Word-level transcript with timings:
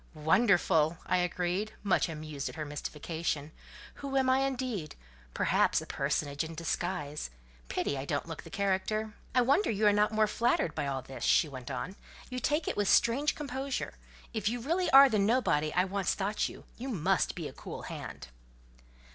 "Wonderful!" 0.15 0.97
I 1.05 1.17
agreed, 1.17 1.73
much 1.83 2.09
amused 2.09 2.49
at 2.49 2.55
her 2.55 2.65
mystification. 2.65 3.51
"Who 4.01 4.17
am 4.17 4.31
I 4.31 4.39
indeed? 4.39 4.95
Perhaps 5.35 5.79
a 5.79 5.85
personage 5.85 6.43
in 6.43 6.55
disguise. 6.55 7.29
Pity 7.69 7.95
I 7.95 8.05
don't 8.05 8.27
look 8.27 8.41
the 8.41 8.49
character." 8.49 9.13
"I 9.35 9.41
wonder 9.41 9.69
you 9.69 9.85
are 9.85 9.93
not 9.93 10.11
more 10.11 10.25
flattered 10.25 10.73
by 10.73 10.87
all 10.87 11.03
this," 11.03 11.23
she 11.23 11.47
went 11.47 11.69
on; 11.69 11.95
"you 12.31 12.39
take 12.39 12.67
it 12.67 12.75
with 12.75 12.89
strange 12.89 13.35
composure. 13.35 13.93
If 14.33 14.49
you 14.49 14.59
really 14.59 14.89
are 14.89 15.07
the 15.07 15.19
nobody 15.19 15.71
I 15.71 15.85
once 15.85 16.15
thought 16.15 16.49
you, 16.49 16.63
you 16.79 16.89
must 16.89 17.35
be 17.35 17.47
a 17.47 17.53
cool 17.53 17.83
hand." 17.83 18.29